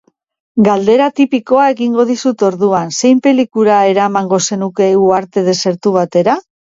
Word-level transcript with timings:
Galdera 0.67 1.09
tipikoa 1.19 1.65
egingo 1.73 2.05
dizut 2.11 2.45
orduan, 2.47 2.89
zein 3.01 3.21
pelikula 3.27 3.77
eramango 3.91 4.41
zenuke 4.51 4.89
uharte 5.03 5.45
desertu 5.51 5.95
batera? 5.99 6.39